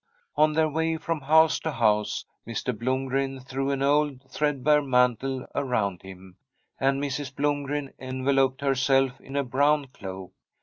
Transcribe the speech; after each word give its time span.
On 0.35 0.53
their 0.53 0.67
way 0.67 0.97
from 0.97 1.21
house 1.21 1.59
to 1.59 1.69
house 1.71 2.25
Mr. 2.47 2.75
Blom 2.75 3.05
gren 3.05 3.39
threw 3.39 3.69
an 3.69 3.83
old 3.83 4.23
threadbare 4.31 4.81
mantle 4.81 5.45
around 5.53 6.01
him, 6.01 6.37
and 6.79 6.99
Mrs. 6.99 7.31
Blomgren 7.35 7.93
enveloped 7.99 8.61
herself 8.61 9.21
in 9.21 9.35
a 9.35 9.43
brown 9.43 9.85
cloak. 9.93 10.31